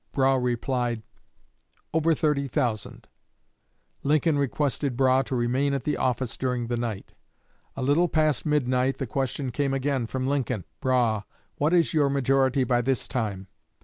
[0.13, 1.03] Brough replied,
[1.93, 3.07] "Over 30,000."
[4.01, 7.13] Lincoln requested Brough to remain at the office during the night.
[7.75, 11.25] A little past midnight the question came again from Lincoln, "Brough,
[11.57, 13.45] what is your majority by this time?"